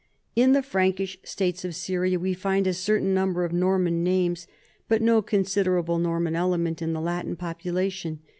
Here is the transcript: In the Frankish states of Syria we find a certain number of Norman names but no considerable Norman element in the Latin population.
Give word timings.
In 0.35 0.53
the 0.53 0.63
Frankish 0.63 1.19
states 1.23 1.63
of 1.63 1.75
Syria 1.75 2.17
we 2.17 2.33
find 2.33 2.65
a 2.65 2.73
certain 2.73 3.13
number 3.13 3.45
of 3.45 3.53
Norman 3.53 4.03
names 4.03 4.47
but 4.89 4.99
no 4.99 5.21
considerable 5.21 5.99
Norman 5.99 6.35
element 6.35 6.81
in 6.81 6.93
the 6.93 6.99
Latin 7.01 7.35
population. 7.35 8.17